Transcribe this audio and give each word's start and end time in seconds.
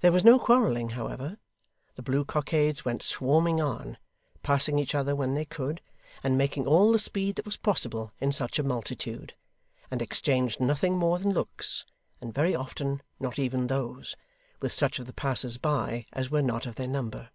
There 0.00 0.10
was 0.10 0.24
no 0.24 0.40
quarrelling, 0.40 0.88
however: 0.98 1.38
the 1.94 2.02
blue 2.02 2.24
cockades 2.24 2.84
went 2.84 3.02
swarming 3.04 3.60
on, 3.60 3.98
passing 4.42 4.80
each 4.80 4.96
other 4.96 5.14
when 5.14 5.34
they 5.34 5.44
could, 5.44 5.80
and 6.24 6.36
making 6.36 6.66
all 6.66 6.90
the 6.90 6.98
speed 6.98 7.36
that 7.36 7.44
was 7.44 7.56
possible 7.56 8.10
in 8.20 8.32
such 8.32 8.58
a 8.58 8.64
multitude; 8.64 9.34
and 9.92 10.02
exchanged 10.02 10.58
nothing 10.58 10.96
more 10.96 11.20
than 11.20 11.30
looks, 11.30 11.84
and 12.20 12.34
very 12.34 12.56
often 12.56 13.00
not 13.20 13.38
even 13.38 13.68
those, 13.68 14.16
with 14.60 14.72
such 14.72 14.98
of 14.98 15.06
the 15.06 15.12
passers 15.12 15.56
by 15.56 16.06
as 16.12 16.32
were 16.32 16.42
not 16.42 16.66
of 16.66 16.74
their 16.74 16.88
number. 16.88 17.30